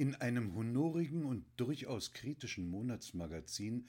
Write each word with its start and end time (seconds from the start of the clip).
In 0.00 0.14
einem 0.14 0.54
honorigen 0.54 1.26
und 1.26 1.44
durchaus 1.58 2.14
kritischen 2.14 2.70
Monatsmagazin 2.70 3.86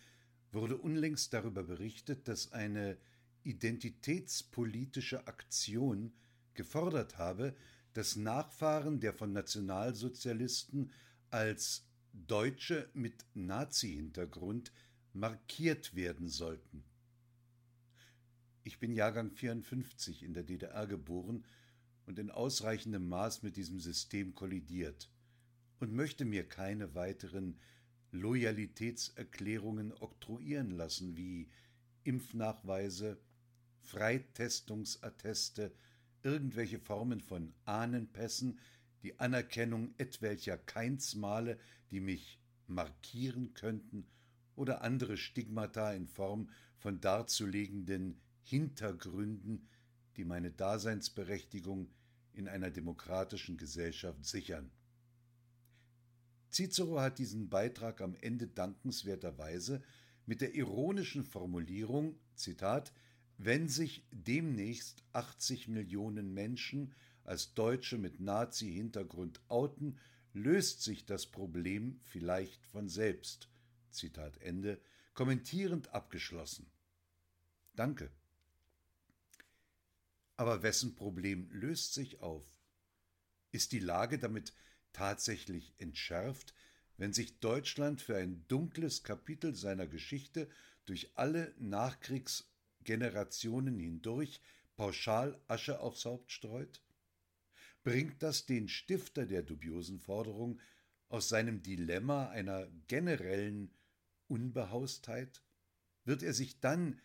wurde 0.52 0.76
unlängst 0.76 1.32
darüber 1.32 1.64
berichtet, 1.64 2.28
dass 2.28 2.52
eine 2.52 2.98
identitätspolitische 3.44 5.26
Aktion 5.26 6.12
gefordert 6.54 7.18
habe, 7.18 7.56
dass 7.94 8.18
Nachfahren 8.18 9.00
der 9.00 9.14
von 9.14 9.32
Nationalsozialisten 9.32 10.92
als 11.30 11.86
Deutsche 12.12 12.90
mit 12.94 13.26
Nazi-Hintergrund 13.34 14.74
markiert 15.14 15.96
werden 15.96 16.28
sollten. 16.28 16.84
Ich 18.66 18.80
bin 18.80 18.92
Jahrgang 18.92 19.32
54 19.32 20.24
in 20.24 20.34
der 20.34 20.44
DDR 20.44 20.88
geboren 20.88 21.46
und 22.06 22.20
in 22.20 22.30
ausreichendem 22.30 23.08
Maß 23.08 23.44
mit 23.44 23.56
diesem 23.56 23.80
System 23.80 24.36
kollidiert 24.36 25.10
und 25.82 25.94
möchte 25.94 26.26
mir 26.26 26.48
keine 26.48 26.94
weiteren 26.94 27.60
Loyalitätserklärungen 28.12 29.92
oktroyieren 30.00 30.70
lassen, 30.70 31.18
wie 31.18 31.50
Impfnachweise, 32.04 33.20
Freitestungsatteste, 33.80 35.74
irgendwelche 36.22 36.78
Formen 36.78 37.20
von 37.20 37.56
Ahnenpässen, 37.66 38.60
die 39.02 39.20
Anerkennung 39.20 39.96
etwelcher 39.98 40.56
Keinsmale, 40.56 41.58
die 41.90 42.00
mich 42.00 42.40
markieren 42.68 43.56
könnten, 43.56 44.06
oder 44.56 44.84
andere 44.84 45.18
Stigmata 45.18 45.94
in 45.94 46.08
Form 46.08 46.52
von 46.78 47.02
darzulegenden 47.02 48.22
Hintergründen, 48.44 49.68
die 50.16 50.26
meine 50.26 50.52
Daseinsberechtigung 50.52 51.90
in 52.34 52.48
einer 52.48 52.70
demokratischen 52.70 53.58
Gesellschaft 53.58 54.24
sichern. 54.26 54.70
Cicero 56.52 57.00
hat 57.00 57.20
diesen 57.20 57.50
Beitrag 57.50 58.02
am 58.02 58.16
Ende 58.16 58.48
dankenswerterweise 58.48 59.82
mit 60.26 60.42
der 60.42 60.54
ironischen 60.54 61.24
Formulierung 61.24 62.20
Zitat 62.36 62.92
wenn 63.44 63.70
sich 63.70 64.04
demnächst 64.12 65.04
80 65.14 65.68
Millionen 65.68 66.32
Menschen 66.32 66.94
als 67.24 67.56
Deutsche 67.56 67.98
mit 67.98 68.20
Nazi-Hintergrund 68.20 69.42
outen, 69.48 69.98
löst 70.34 70.84
sich 70.84 71.08
das 71.08 71.26
Problem 71.26 72.00
vielleicht 72.04 72.64
von 72.68 72.88
selbst. 72.88 73.50
Zitat 73.90 74.38
Ende, 74.44 74.80
kommentierend 75.16 75.92
abgeschlossen. 75.92 76.70
Danke. 77.76 78.12
Aber 80.38 80.62
wessen 80.62 80.94
Problem 80.94 81.50
löst 81.50 81.96
sich 81.96 82.20
auf? 82.20 82.46
Ist 83.52 83.72
die 83.72 83.80
Lage 83.80 84.20
damit 84.20 84.54
tatsächlich 84.94 85.74
entschärft, 85.78 86.54
wenn 86.98 87.14
sich 87.14 87.40
Deutschland 87.40 88.02
für 88.02 88.18
ein 88.18 88.46
dunkles 88.48 89.04
Kapitel 89.04 89.56
seiner 89.56 89.88
Geschichte 89.88 90.50
durch 90.86 91.18
alle 91.18 91.54
Nachkriegsgenerationen 91.58 93.80
hindurch 93.80 94.42
pauschal 94.76 95.42
Asche 95.48 95.80
aufs 95.80 96.06
Haupt 96.06 96.32
streut? 96.32 96.84
Bringt 97.84 98.22
das 98.22 98.46
den 98.46 98.68
Stifter 98.68 99.26
der 99.26 99.42
dubiosen 99.42 100.00
Forderung 100.00 100.60
aus 101.10 101.30
seinem 101.30 101.64
Dilemma 101.64 102.30
einer 102.30 102.68
generellen 102.88 103.74
Unbehaustheit? 104.28 105.42
Wird 106.06 106.24
er 106.24 106.34
sich 106.34 106.60
dann 106.60 107.02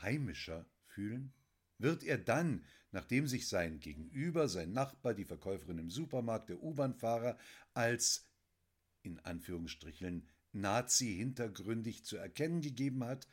heimischer 0.00 0.66
fühlen? 0.86 1.32
Wird 1.78 2.02
er 2.02 2.18
dann, 2.18 2.64
nachdem 2.92 3.26
sich 3.26 3.48
sein 3.48 3.80
Gegenüber, 3.80 4.48
sein 4.48 4.72
Nachbar, 4.72 5.14
die 5.14 5.24
Verkäuferin 5.24 5.78
im 5.78 5.90
Supermarkt, 5.90 6.48
der 6.48 6.62
U-Bahn-Fahrer 6.62 7.38
als 7.74 8.28
in 9.02 9.18
Anführungsstrichen 9.20 10.28
Nazi 10.52 11.14
hintergründig 11.16 12.04
zu 12.04 12.16
erkennen 12.16 12.60
gegeben 12.60 13.04
hat, 13.04 13.26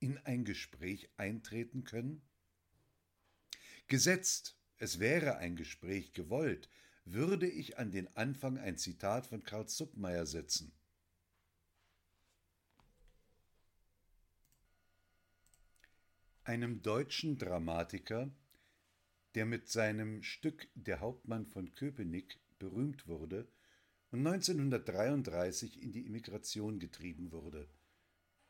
in 0.00 0.18
ein 0.18 0.44
Gespräch 0.44 1.08
eintreten 1.16 1.84
können? 1.84 2.22
Gesetzt, 3.86 4.56
es 4.76 4.98
wäre 4.98 5.36
ein 5.36 5.56
Gespräch 5.56 6.12
gewollt, 6.12 6.68
würde 7.04 7.48
ich 7.48 7.78
an 7.78 7.90
den 7.90 8.14
Anfang 8.16 8.58
ein 8.58 8.76
Zitat 8.76 9.26
von 9.26 9.42
Karl 9.42 9.68
Zuckmeier 9.68 10.26
setzen. 10.26 10.72
Einem 16.44 16.82
deutschen 16.82 17.38
Dramatiker, 17.38 18.30
der 19.34 19.46
mit 19.46 19.68
seinem 19.68 20.22
Stück 20.22 20.68
Der 20.74 21.00
Hauptmann 21.00 21.46
von 21.46 21.74
Köpenick 21.74 22.38
berühmt 22.58 23.06
wurde 23.06 23.46
und 24.10 24.26
1933 24.26 25.82
in 25.82 25.92
die 25.92 26.06
Immigration 26.06 26.78
getrieben 26.78 27.30
wurde. 27.30 27.68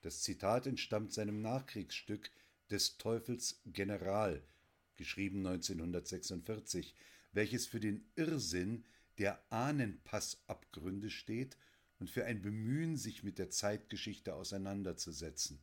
Das 0.01 0.23
Zitat 0.23 0.67
entstammt 0.67 1.13
seinem 1.13 1.43
Nachkriegsstück 1.43 2.31
Des 2.71 2.97
Teufels 2.97 3.61
General, 3.67 4.43
geschrieben 4.97 5.47
1946, 5.47 6.95
welches 7.33 7.67
für 7.67 7.81
den 7.81 8.11
Irrsinn 8.17 8.85
der 9.19 9.43
Ahnenpassabgründe 9.53 11.11
steht 11.11 11.59
und 11.99 12.09
für 12.09 12.25
ein 12.25 12.41
Bemühen, 12.41 12.97
sich 12.97 13.23
mit 13.23 13.39
der 13.39 13.51
Zeitgeschichte 13.51 14.35
auseinanderzusetzen. 14.35 15.61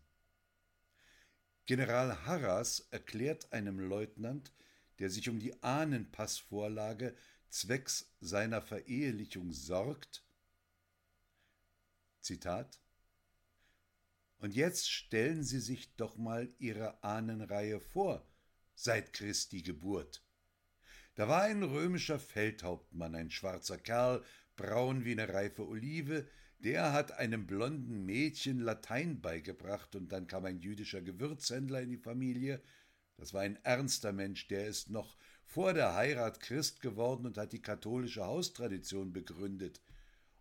General 1.66 2.25
Harras 2.25 2.88
erklärt 2.91 3.51
einem 3.51 3.79
Leutnant, 3.79 4.51
der 5.00 5.09
sich 5.09 5.30
um 5.30 5.40
die 5.40 5.62
Ahnenpassvorlage 5.63 7.16
zwecks 7.50 8.13
seiner 8.19 8.62
Verehelichung 8.62 9.52
sorgt, 9.52 10.24
Zitat, 12.22 12.81
und 14.40 14.53
jetzt 14.53 14.91
stellen 14.91 15.44
Sie 15.44 15.59
sich 15.59 15.96
doch 15.96 16.18
mal 16.18 16.53
Ihre 16.59 17.03
Ahnenreihe 17.03 17.80
vor, 17.80 18.28
seit 18.75 19.13
Christi 19.13 19.62
Geburt. 19.62 20.24
Da 21.16 21.28
war 21.28 21.44
ein 21.44 21.63
römischer 21.63 22.19
Feldhauptmann, 22.19 23.16
ein 23.16 23.31
schwarzer 23.31 23.78
Kerl, 23.80 24.24
braun 24.56 25.06
wie 25.06 25.13
eine 25.13 25.34
reife 25.34 25.68
Olive, 25.68 26.28
der 26.59 26.94
hat 26.94 27.12
einem 27.13 27.47
blonden 27.47 28.06
Mädchen 28.06 28.59
Latein 28.59 29.22
beigebracht, 29.22 29.96
und 29.96 30.12
dann 30.12 30.28
kam 30.28 30.46
ein 30.46 30.59
jüdischer 30.59 31.02
Gewürzhändler 31.02 31.81
in 31.81 31.90
die 31.90 31.97
Familie. 31.97 32.62
Das 33.17 33.33
war 33.33 33.41
ein 33.41 33.57
ernster 33.63 34.13
Mensch, 34.13 34.47
der 34.47 34.67
ist 34.67 34.89
noch 34.89 35.17
vor 35.45 35.73
der 35.73 35.95
Heirat 35.95 36.39
Christ 36.39 36.81
geworden 36.81 37.25
und 37.25 37.38
hat 37.38 37.51
die 37.51 37.61
katholische 37.61 38.25
Haustradition 38.25 39.11
begründet. 39.11 39.81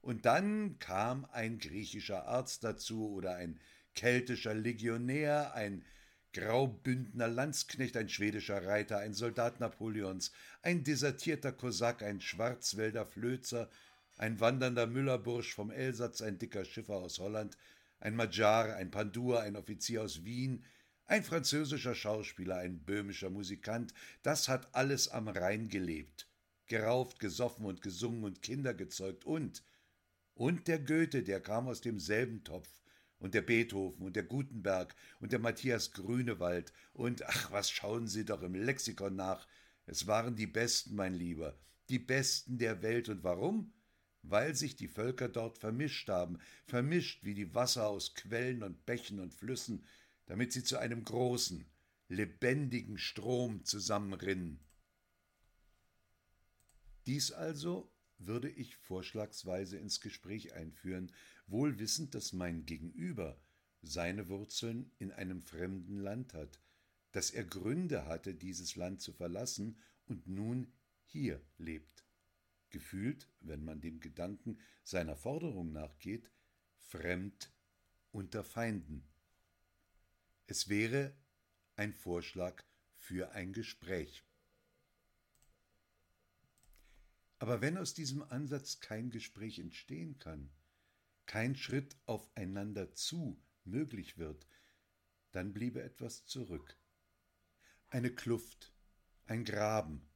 Und 0.03 0.27
dann 0.27 0.79
kam 0.79 1.27
ein 1.33 1.59
griechischer 1.59 2.27
Arzt 2.27 2.65
dazu 2.65 3.11
oder 3.13 3.35
ein 3.35 3.59
keltischer 3.95 4.55
Legionär, 4.55 5.55
ein 5.55 5.85
Graubündner 6.33 7.29
Landsknecht, 7.29 7.97
ein 7.97 8.11
schwedischer 8.11 8.67
Reiter, 8.67 8.99
ein 8.99 9.15
Soldat 9.15 9.59
Napoleons, 9.59 10.33
ein 10.61 10.85
desertierter 10.85 11.53
Kosak, 11.53 12.03
ein 12.03 12.21
Schwarzwälder 12.21 13.07
Flözer, 13.07 13.71
ein 14.19 14.39
wandernder 14.39 14.87
Müllerbursch 14.87 15.55
vom 15.55 15.71
Elsatz, 15.71 16.21
ein 16.21 16.39
dicker 16.39 16.67
Schiffer 16.67 16.97
aus 16.97 17.19
Holland, 17.19 17.57
ein 18.01 18.17
Magyar, 18.17 18.77
ein 18.77 18.91
Pandur, 18.91 19.41
ein 19.41 19.57
Offizier 19.57 20.03
aus 20.03 20.25
Wien, 20.25 20.63
ein 21.07 21.23
französischer 21.23 21.95
Schauspieler, 21.95 22.57
ein 22.57 22.85
böhmischer 22.85 23.31
Musikant, 23.31 23.95
das 24.23 24.49
hat 24.49 24.75
alles 24.75 25.09
am 25.09 25.29
Rhein 25.29 25.69
gelebt, 25.69 26.29
gerauft, 26.67 27.19
gesoffen 27.19 27.65
und 27.65 27.83
gesungen 27.83 28.25
und 28.25 28.43
Kinder 28.43 28.75
gezeugt 28.75 29.25
und 29.25 29.63
und 30.35 30.69
der 30.69 30.79
Goethe, 30.79 31.23
der 31.23 31.41
kam 31.41 31.67
aus 31.67 31.81
demselben 31.81 32.45
Topf, 32.45 32.69
und 33.19 33.35
der 33.35 33.43
Beethoven 33.43 34.05
und 34.05 34.17
der 34.17 34.23
Gutenberg 34.25 34.95
und 35.21 35.33
der 35.33 35.39
Matthias 35.39 35.93
Grünewald 35.93 36.73
und 36.93 37.25
ach, 37.27 37.51
was 37.53 37.71
schauen 37.71 38.09
Sie 38.09 38.25
doch 38.25 38.43
im 38.43 38.55
Lexikon 38.55 39.17
nach. 39.17 39.47
Es 39.87 40.07
waren 40.07 40.37
die 40.37 40.47
Besten, 40.47 40.95
mein 40.95 41.15
Lieber, 41.15 41.59
die 41.89 41.99
Besten 41.99 42.59
der 42.59 42.83
Welt. 42.83 43.09
Und 43.09 43.23
warum? 43.23 43.73
Weil 44.23 44.55
sich 44.57 44.77
die 44.77 44.89
Völker 44.89 45.29
dort 45.29 45.59
vermischt 45.59 46.09
haben, 46.09 46.39
vermischt 46.67 47.25
wie 47.25 47.35
die 47.35 47.55
Wasser 47.55 47.89
aus 47.89 48.15
Quellen 48.15 48.63
und 48.63 48.85
Bächen 48.85 49.21
und 49.21 49.33
Flüssen, 49.33 49.85
damit 50.27 50.53
sie 50.53 50.65
zu 50.65 50.79
einem 50.79 51.05
großen, 51.05 51.65
lebendigen 52.09 52.99
Strom 52.99 53.65
zusammenrinnen. 53.65 54.61
Dies 57.07 57.33
also 57.33 57.93
würde 58.19 58.51
ich 58.51 58.77
vorschlagsweise 58.77 59.77
ins 59.79 60.01
Gespräch 60.01 60.55
einführen, 60.55 61.13
wohl 61.47 61.79
wissend, 61.79 62.15
dass 62.15 62.33
mein 62.33 62.67
Gegenüber 62.67 63.41
seine 63.83 64.29
Wurzeln 64.29 64.91
in 64.99 65.13
einem 65.13 65.43
fremden 65.43 65.99
Land 65.99 66.35
hat, 66.35 66.61
dass 67.13 67.31
er 67.31 67.45
Gründe 67.45 68.07
hatte, 68.07 68.35
dieses 68.35 68.77
Land 68.77 69.01
zu 69.01 69.13
verlassen 69.13 69.79
und 70.07 70.27
nun 70.27 70.73
hier 71.05 71.41
lebt. 71.59 72.05
Gefühlt, 72.71 73.29
wenn 73.41 73.65
man 73.65 73.81
dem 73.81 74.01
Gedanken 74.01 74.59
seiner 74.83 75.17
Forderung 75.17 75.73
nachgeht, 75.73 76.31
fremd 76.79 77.53
unter 78.11 78.43
Feinden. 78.43 79.05
Es 80.47 80.69
wäre 80.69 81.17
ein 81.75 81.93
Vorschlag 81.93 82.63
für 82.97 83.33
ein 83.33 83.53
Gespräch. 83.53 84.25
Aber 87.39 87.61
wenn 87.61 87.77
aus 87.77 87.95
diesem 87.95 88.23
Ansatz 88.23 88.81
kein 88.81 89.11
Gespräch 89.11 89.59
entstehen 89.59 90.19
kann, 90.19 90.51
kein 91.27 91.57
Schritt 91.57 91.97
aufeinander 92.07 92.93
zu 92.95 93.43
möglich 93.65 94.17
wird, 94.19 94.47
dann 95.33 95.53
bliebe 95.53 95.83
etwas 95.83 96.25
zurück. 96.25 96.79
Eine 97.89 98.11
Kluft, 98.11 98.73
ein 99.27 99.45
Graben, 99.45 100.09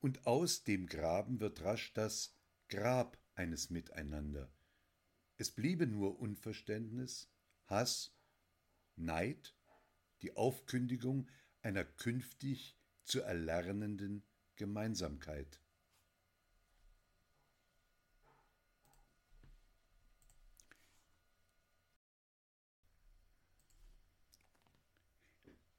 und 0.00 0.26
aus 0.26 0.64
dem 0.64 0.86
Graben 0.86 1.40
wird 1.40 1.62
rasch 1.62 1.92
das 1.92 2.36
Grab 2.68 3.18
eines 3.34 3.70
Miteinander. 3.70 4.52
Es 5.36 5.50
bliebe 5.50 5.86
nur 5.86 6.18
Unverständnis, 6.18 7.30
Hass, 7.66 8.12
Neid, 8.96 9.54
die 10.22 10.36
Aufkündigung 10.36 11.28
einer 11.62 11.84
künftig 11.84 12.76
zu 13.04 13.20
erlernenden 13.20 14.22
Gemeinsamkeit. 14.56 15.60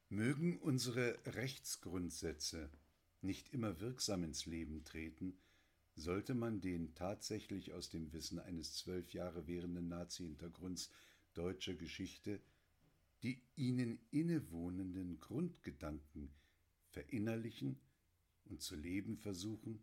Mögen 0.08 0.58
unsere 0.58 1.18
Rechtsgrundsätze 1.24 2.68
nicht 3.20 3.52
immer 3.52 3.78
wirksam 3.78 4.24
ins 4.24 4.44
Leben 4.46 4.82
treten, 4.82 5.38
sollte 5.94 6.34
man 6.34 6.60
den 6.60 6.94
tatsächlich 6.94 7.72
aus 7.72 7.90
dem 7.90 8.12
Wissen 8.12 8.40
eines 8.40 8.74
zwölf 8.74 9.12
Jahre 9.12 9.46
währenden 9.46 9.88
Nazi-Hintergrunds 9.88 10.90
deutscher 11.34 11.74
Geschichte 11.74 12.40
die 13.22 13.42
ihnen 13.56 14.00
innewohnenden 14.10 15.20
Grundgedanken 15.20 16.30
verinnerlichen 16.88 17.78
und 18.46 18.62
zu 18.62 18.76
leben 18.76 19.16
versuchen 19.16 19.82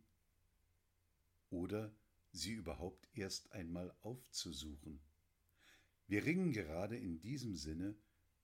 oder 1.49 1.95
sie 2.31 2.53
überhaupt 2.53 3.07
erst 3.13 3.51
einmal 3.51 3.95
aufzusuchen. 4.01 4.99
Wir 6.07 6.25
ringen 6.25 6.51
gerade 6.51 6.97
in 6.97 7.19
diesem 7.19 7.55
Sinne 7.55 7.95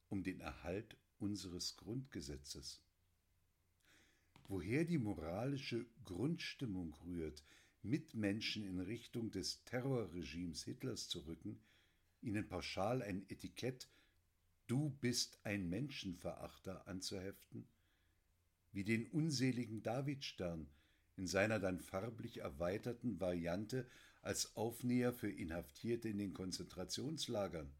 um 0.09 0.23
den 0.23 0.41
Erhalt 0.41 0.97
unseres 1.17 1.75
Grundgesetzes. 1.77 2.81
Woher 4.47 4.85
die 4.85 4.97
moralische 4.97 5.85
Grundstimmung 6.03 6.93
rührt, 7.05 7.43
Mitmenschen 7.81 8.63
in 8.63 8.79
Richtung 8.79 9.31
des 9.31 9.63
Terrorregimes 9.65 10.63
Hitlers 10.63 11.07
zu 11.07 11.19
rücken, 11.21 11.59
ihnen 12.21 12.47
pauschal 12.47 13.01
ein 13.01 13.25
Etikett 13.29 13.89
Du 14.67 14.91
bist 15.01 15.39
ein 15.43 15.69
Menschenverachter 15.69 16.87
anzuheften, 16.87 17.67
wie 18.71 18.83
den 18.83 19.07
unseligen 19.07 19.83
Davidstern 19.83 20.69
in 21.15 21.27
seiner 21.27 21.59
dann 21.59 21.79
farblich 21.79 22.37
erweiterten 22.37 23.19
Variante 23.19 23.87
als 24.21 24.55
Aufnäher 24.55 25.13
für 25.13 25.29
Inhaftierte 25.29 26.09
in 26.09 26.17
den 26.17 26.33
Konzentrationslagern, 26.33 27.73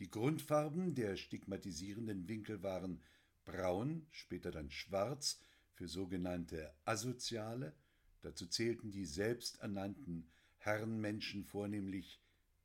die 0.00 0.10
Grundfarben 0.10 0.94
der 0.94 1.16
stigmatisierenden 1.16 2.26
Winkel 2.26 2.62
waren 2.62 3.00
braun, 3.44 4.06
später 4.10 4.50
dann 4.50 4.70
schwarz 4.70 5.40
für 5.72 5.86
sogenannte 5.86 6.74
Asoziale, 6.84 7.76
dazu 8.20 8.46
zählten 8.46 8.90
die 8.90 9.06
selbsternannten 9.06 10.28
Herrenmenschen 10.58 11.44
vornehmlich 11.44 12.20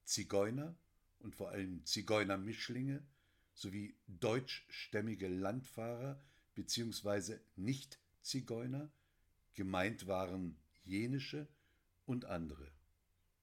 Zigeuner 0.05 0.75
und 1.19 1.35
vor 1.35 1.49
allem 1.49 1.85
Zigeunermischlinge 1.85 3.03
sowie 3.53 3.95
deutschstämmige 4.07 5.27
Landfahrer 5.27 6.21
bzw. 6.55 7.37
Nicht-Zigeuner, 7.55 8.91
gemeint 9.53 10.07
waren 10.07 10.57
jenische 10.83 11.47
und 12.05 12.25
andere. 12.25 12.71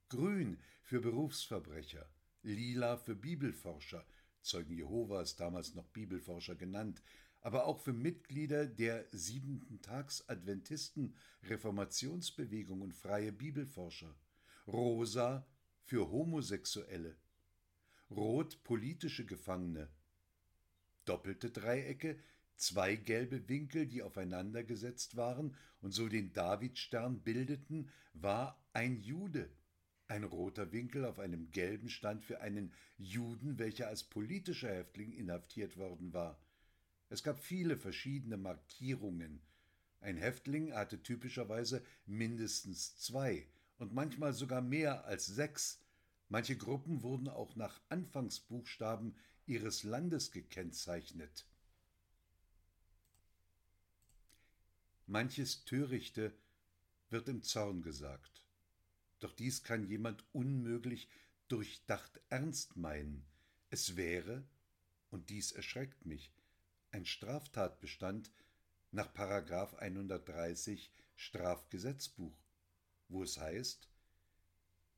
Grün 0.09 0.59
für 0.83 1.01
Berufsverbrecher, 1.01 2.09
lila 2.43 2.97
für 2.97 3.15
Bibelforscher, 3.15 4.07
Zeugen 4.41 4.75
Jehovas 4.75 5.35
damals 5.35 5.75
noch 5.75 5.89
Bibelforscher 5.89 6.55
genannt, 6.55 7.03
aber 7.41 7.67
auch 7.67 7.81
für 7.81 7.93
Mitglieder 7.93 8.67
der 8.67 9.07
siebenten 9.11 9.83
Tags 9.83 10.29
Adventisten, 10.29 11.15
Reformationsbewegung 11.43 12.81
und 12.83 12.95
freie 12.95 13.33
Bibelforscher, 13.33 14.15
rosa 14.67 15.47
für 15.83 16.11
Homosexuelle, 16.11 17.17
rot 18.11 18.63
politische 18.65 19.25
Gefangene, 19.25 19.89
doppelte 21.05 21.51
Dreiecke, 21.51 22.19
zwei 22.57 22.97
gelbe 22.97 23.49
Winkel, 23.49 23.87
die 23.87 24.03
aufeinander 24.03 24.65
gesetzt 24.65 25.17
waren 25.17 25.55
und 25.81 25.93
so 25.93 26.09
den 26.09 26.33
Davidstern 26.33 27.21
bildeten, 27.21 27.91
war 28.13 28.59
ein 28.73 29.01
Jude, 29.01 29.51
ein 30.09 30.25
roter 30.25 30.73
Winkel 30.73 31.05
auf 31.05 31.19
einem 31.19 31.51
gelben 31.51 31.89
stand 31.89 32.25
für 32.25 32.41
einen 32.41 32.73
Juden, 32.97 33.59
welcher 33.59 33.89
als 33.89 34.05
politischer 34.05 34.73
Häftling 34.73 35.13
inhaftiert 35.13 35.77
worden 35.77 36.13
war. 36.13 36.41
Es 37.09 37.23
gab 37.23 37.39
viele 37.39 37.77
verschiedene 37.77 38.37
Markierungen. 38.37 39.41
Ein 40.01 40.17
Häftling 40.17 40.73
hatte 40.73 41.03
typischerweise 41.03 41.85
mindestens 42.07 42.97
zwei 42.99 43.47
und 43.79 43.95
manchmal 43.95 44.33
sogar 44.33 44.61
mehr 44.61 45.05
als 45.07 45.27
sechs. 45.27 45.81
Manche 46.29 46.57
Gruppen 46.57 47.03
wurden 47.03 47.29
auch 47.29 47.55
nach 47.55 47.81
Anfangsbuchstaben 47.89 49.17
ihres 49.47 49.85
Landes 49.85 50.33
gekennzeichnet. 50.33 51.47
Manches 55.07 55.65
Törichte 55.65 56.37
wird 57.11 57.29
im 57.29 57.43
Zorn 57.43 57.83
gesagt. 57.83 58.45
Doch 59.21 59.33
dies 59.33 59.63
kann 59.63 59.85
jemand 59.85 60.25
unmöglich 60.33 61.09
durchdacht 61.49 62.21
ernst 62.29 62.77
meinen. 62.77 63.25
Es 63.71 63.97
wäre, 63.97 64.45
und 65.11 65.31
dies 65.31 65.53
erschreckt 65.53 66.07
mich, 66.07 66.33
ein 66.91 67.07
Straftatbestand 67.07 68.33
nach 68.91 69.13
Paragraf 69.15 69.75
130 69.75 70.93
Strafgesetzbuch, 71.15 72.37
wo 73.09 73.23
es 73.23 73.39
heißt, 73.39 73.89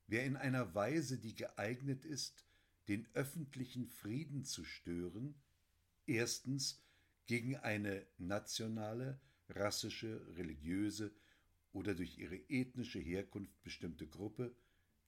wer 0.09 0.25
in 0.25 0.35
einer 0.35 0.73
Weise, 0.73 1.19
die 1.19 1.35
geeignet 1.35 2.05
ist, 2.05 2.45
den 2.87 3.07
öffentlichen 3.13 3.87
Frieden 3.87 4.43
zu 4.43 4.63
stören, 4.63 5.35
erstens 6.07 6.81
gegen 7.27 7.55
eine 7.57 8.05
nationale, 8.17 9.19
rassische, 9.49 10.35
religiöse 10.35 11.11
oder 11.71 11.93
durch 11.93 12.17
ihre 12.17 12.37
ethnische 12.49 12.99
Herkunft 12.99 13.61
bestimmte 13.63 14.07
Gruppe, 14.07 14.55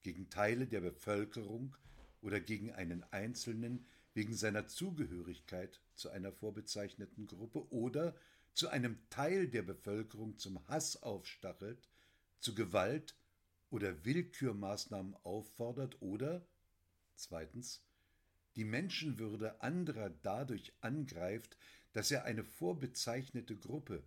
gegen 0.02 0.30
Teile 0.30 0.66
der 0.66 0.80
Bevölkerung 0.80 1.76
oder 2.20 2.40
gegen 2.40 2.72
einen 2.72 3.04
Einzelnen 3.12 3.86
wegen 4.14 4.34
seiner 4.34 4.66
Zugehörigkeit 4.66 5.80
zu 5.94 6.10
einer 6.10 6.32
vorbezeichneten 6.32 7.26
Gruppe 7.26 7.70
oder 7.72 8.14
zu 8.52 8.68
einem 8.68 8.98
Teil 9.10 9.48
der 9.48 9.62
Bevölkerung 9.62 10.38
zum 10.38 10.66
Hass 10.68 11.02
aufstachelt, 11.02 11.88
zu 12.38 12.54
Gewalt 12.54 13.16
oder 13.72 14.04
Willkürmaßnahmen 14.04 15.16
auffordert 15.24 16.00
oder 16.02 16.46
zweitens 17.14 17.82
die 18.54 18.64
Menschenwürde 18.64 19.62
anderer 19.62 20.10
dadurch 20.10 20.74
angreift, 20.82 21.56
dass 21.94 22.10
er 22.10 22.24
eine 22.24 22.44
vorbezeichnete 22.44 23.56
Gruppe, 23.56 24.04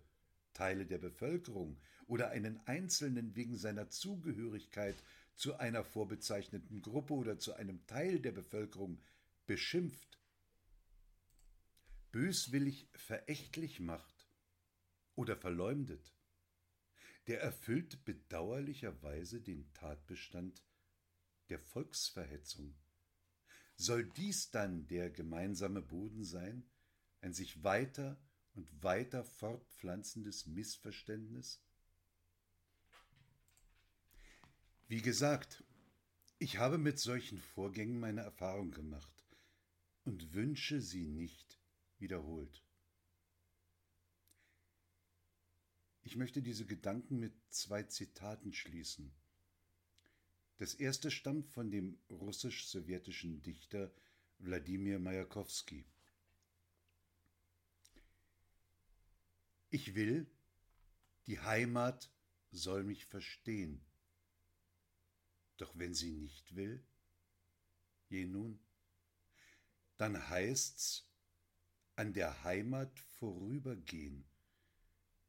Teile 0.52 0.86
der 0.86 0.98
Bevölkerung 0.98 1.78
oder 2.06 2.30
einen 2.30 2.64
Einzelnen 2.66 3.34
wegen 3.34 3.56
seiner 3.56 3.90
Zugehörigkeit 3.90 5.02
zu 5.34 5.56
einer 5.56 5.84
vorbezeichneten 5.84 6.80
Gruppe 6.80 7.14
oder 7.14 7.38
zu 7.38 7.54
einem 7.54 7.84
Teil 7.88 8.20
der 8.20 8.32
Bevölkerung 8.32 9.02
beschimpft, 9.46 10.20
böswillig 12.12 12.88
verächtlich 12.94 13.80
macht 13.80 14.28
oder 15.16 15.36
verleumdet, 15.36 16.14
der 17.26 17.40
erfüllt 17.40 18.04
bedauerlicherweise 18.04 19.40
den 19.40 19.72
Tatbestand 19.72 20.62
der 21.48 21.58
Volksverhetzung. 21.58 22.74
Soll 23.76 24.04
dies 24.04 24.50
dann 24.50 24.86
der 24.86 25.10
gemeinsame 25.10 25.82
Boden 25.82 26.24
sein, 26.24 26.64
ein 27.20 27.32
sich 27.32 27.62
weiter 27.62 28.18
und 28.54 28.82
weiter 28.82 29.24
fortpflanzendes 29.24 30.46
Missverständnis? 30.46 31.62
Wie 34.88 35.02
gesagt, 35.02 35.64
ich 36.38 36.58
habe 36.58 36.78
mit 36.78 36.98
solchen 36.98 37.38
Vorgängen 37.38 37.98
meine 37.98 38.20
Erfahrung 38.20 38.70
gemacht 38.70 39.26
und 40.04 40.32
wünsche 40.32 40.80
sie 40.80 41.06
nicht 41.06 41.58
wiederholt. 41.98 42.62
Ich 46.06 46.14
möchte 46.14 46.40
diese 46.40 46.64
Gedanken 46.64 47.18
mit 47.18 47.34
zwei 47.50 47.82
Zitaten 47.82 48.52
schließen. 48.52 49.12
Das 50.56 50.72
erste 50.72 51.10
stammt 51.10 51.48
von 51.48 51.72
dem 51.72 51.98
russisch-sowjetischen 52.08 53.42
Dichter 53.42 53.92
Wladimir 54.38 55.00
Majakowski. 55.00 55.84
Ich 59.70 59.96
will 59.96 60.30
die 61.26 61.40
Heimat 61.40 62.08
soll 62.52 62.84
mich 62.84 63.04
verstehen. 63.06 63.84
Doch 65.56 65.76
wenn 65.76 65.92
sie 65.92 66.12
nicht 66.12 66.54
will, 66.54 66.86
je 68.10 68.26
nun, 68.26 68.60
dann 69.96 70.28
heißt's 70.28 71.10
an 71.96 72.12
der 72.12 72.44
Heimat 72.44 72.96
vorübergehen, 73.18 74.24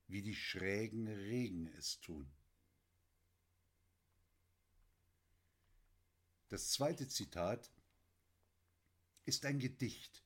wie 0.08 0.22
die 0.22 0.36
schrägen 0.36 1.08
Regen 1.08 1.68
es 1.78 2.00
tun. 2.00 2.32
Das 6.50 6.72
zweite 6.72 7.08
Zitat 7.08 7.70
ist 9.26 9.46
ein 9.46 9.60
Gedicht 9.60 10.24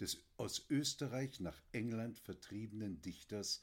des 0.00 0.24
aus 0.36 0.64
Österreich 0.70 1.40
nach 1.40 1.60
England 1.72 2.18
vertriebenen 2.20 3.02
Dichters 3.02 3.62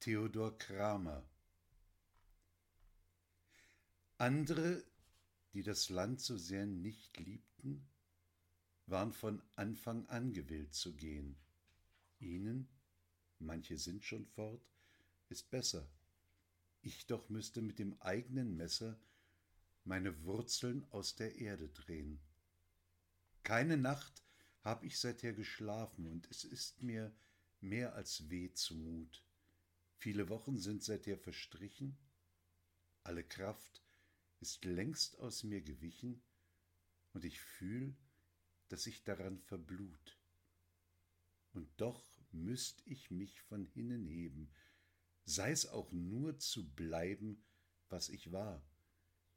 Theodor 0.00 0.56
Kramer. 0.56 1.28
Andere, 4.16 4.84
die 5.52 5.62
das 5.62 5.90
Land 5.90 6.20
so 6.20 6.36
sehr 6.38 6.66
nicht 6.66 7.18
liebten, 7.18 7.88
waren 8.86 9.12
von 9.12 9.42
Anfang 9.54 10.06
an 10.06 10.32
gewillt 10.32 10.72
zu 10.72 10.94
gehen. 10.96 11.36
Ihnen, 12.20 12.68
manche 13.38 13.76
sind 13.76 14.04
schon 14.04 14.24
fort, 14.26 14.62
ist 15.28 15.50
besser. 15.50 15.88
Ich 16.82 17.06
doch 17.06 17.28
müsste 17.28 17.62
mit 17.62 17.78
dem 17.78 18.00
eigenen 18.00 18.56
Messer 18.56 18.98
meine 19.84 20.24
Wurzeln 20.24 20.86
aus 20.90 21.16
der 21.16 21.36
Erde 21.36 21.68
drehen. 21.68 22.20
Keine 23.42 23.76
Nacht 23.76 24.22
hab 24.62 24.84
ich 24.84 24.98
seither 24.98 25.32
geschlafen, 25.32 26.06
und 26.06 26.30
es 26.30 26.44
ist 26.44 26.82
mir 26.82 27.14
mehr 27.60 27.94
als 27.94 28.28
weh 28.28 28.52
zumut. 28.52 29.24
Viele 29.96 30.28
Wochen 30.28 30.58
sind 30.58 30.82
seither 30.84 31.18
verstrichen, 31.18 31.96
alle 33.02 33.24
Kraft 33.24 33.82
ist 34.40 34.64
längst 34.64 35.18
aus 35.18 35.42
mir 35.42 35.62
gewichen, 35.62 36.22
und 37.14 37.24
ich 37.24 37.40
fühl, 37.40 37.96
dass 38.68 38.86
ich 38.86 39.02
daran 39.02 39.40
verblut. 39.40 40.18
Und 41.54 41.68
doch 41.80 42.04
müßt 42.30 42.82
ich 42.84 43.10
mich 43.10 43.40
von 43.40 43.64
hinnen 43.64 44.06
heben, 44.06 44.52
sei's 45.28 45.66
auch 45.66 45.92
nur 45.92 46.38
zu 46.38 46.68
bleiben, 46.70 47.42
was 47.88 48.08
ich 48.08 48.32
war. 48.32 48.62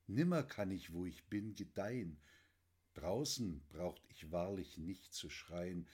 Nimmer 0.07 0.43
kann 0.43 0.71
ich, 0.71 0.93
wo 0.93 1.05
ich 1.05 1.25
bin, 1.25 1.53
gedeihen. 1.55 2.19
Draußen 2.93 3.65
braucht 3.69 4.01
ich 4.09 4.31
wahrlich 4.31 4.77
nicht 4.77 5.13
zu 5.13 5.29
schreien, 5.29 5.87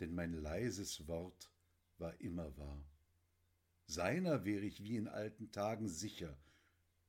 denn 0.00 0.14
mein 0.14 0.32
leises 0.32 1.06
Wort 1.08 1.50
war 1.98 2.20
immer 2.20 2.56
wahr. 2.56 2.84
Seiner 3.86 4.44
wär 4.44 4.62
ich 4.62 4.82
wie 4.82 4.96
in 4.96 5.08
alten 5.08 5.50
Tagen 5.50 5.88
sicher, 5.88 6.36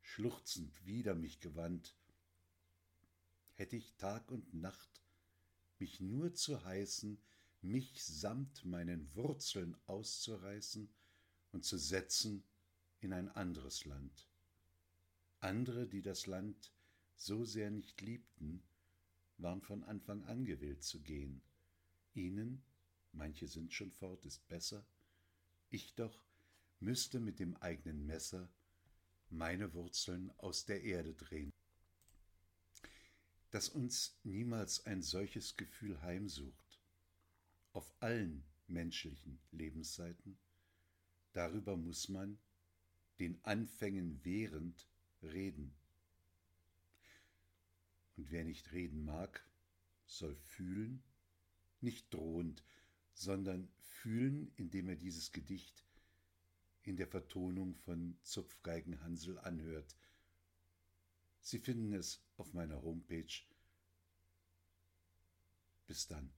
schluchzend 0.02 0.86
wider 0.86 1.16
mich 1.16 1.40
gewandt. 1.40 1.96
Hätt 3.54 3.74
ich 3.74 3.96
Tag 3.98 4.32
und 4.32 4.54
Nacht 4.54 5.04
mich 5.78 6.00
nur 6.00 6.34
zu 6.34 6.64
heißen, 6.64 7.22
mich 7.62 8.04
samt 8.04 8.64
meinen 8.64 9.14
Wurzeln 9.16 9.76
auszureißen 9.86 10.90
und 11.52 11.66
zu 11.66 11.78
setzen 11.78 12.44
in 13.00 13.14
ein 13.14 13.30
anderes 13.30 13.86
Land 13.86 14.30
andere, 15.42 15.88
die 15.88 16.02
das 16.02 16.28
Land 16.28 16.72
so 17.16 17.46
sehr 17.46 17.72
nicht 17.72 18.02
liebten, 18.02 18.64
waren 19.38 19.62
von 19.62 19.84
Anfang 19.84 20.24
an 20.26 20.46
gewillt 20.46 20.84
zu 20.84 21.02
gehen. 21.02 21.42
Ihnen, 22.14 22.62
manche 23.14 23.48
sind 23.48 23.74
schon 23.74 23.92
fort, 23.92 24.26
ist 24.26 24.48
besser, 24.48 24.86
ich 25.70 25.96
doch 25.96 26.20
müsste 26.80 27.20
mit 27.20 27.40
dem 27.40 27.56
eigenen 27.58 28.06
Messer 28.06 28.50
meine 29.30 29.74
Wurzeln 29.74 30.32
aus 30.38 30.66
der 30.66 30.84
Erde 30.84 31.14
drehen. 31.14 31.54
Dass 33.52 33.70
uns 33.70 34.20
niemals 34.24 34.86
ein 34.86 35.02
solches 35.02 35.56
Gefühl 35.56 36.02
heimsucht, 36.02 36.80
auf 37.72 37.94
allen 38.02 38.44
menschlichen 38.68 39.40
Lebensseiten, 39.52 40.38
darüber 41.34 41.78
muss 41.78 42.10
man, 42.10 42.38
den 43.20 43.44
Anfängen 43.44 44.24
während, 44.24 44.88
reden. 45.22 45.74
Und 48.16 48.32
wer 48.32 48.44
nicht 48.44 48.72
reden 48.72 49.04
mag, 49.04 49.46
soll 50.06 50.36
fühlen, 50.36 51.04
nicht 51.82 52.14
drohend, 52.14 52.64
sondern 53.14 53.70
fühlen, 53.82 54.52
indem 54.56 54.90
er 54.90 54.96
dieses 54.96 55.32
Gedicht 55.32 55.86
in 56.84 56.96
der 56.96 57.08
Vertonung 57.08 57.76
von 57.76 58.18
Zupfgeigen 58.24 59.02
Hansel 59.02 59.38
anhört. 59.40 59.96
Sie 61.42 61.60
finden 61.60 61.94
es 61.94 62.22
auf 62.38 62.54
meiner 62.54 62.82
Homepage. 62.82 63.44
Bis 65.88 66.08
dann. 66.08 66.32